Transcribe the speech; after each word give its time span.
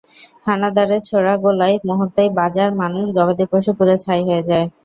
হানাদারের 0.47 1.01
ছোড়া 1.09 1.33
গোলায় 1.43 1.75
মুহূর্তেই 1.87 2.29
বাজার, 2.39 2.69
মানুষ, 2.81 3.05
গবাদিপশু 3.17 3.71
পুড়ে 3.77 3.95
ছাই 4.03 4.21
হয়ে 4.27 4.43
যায়। 4.49 4.67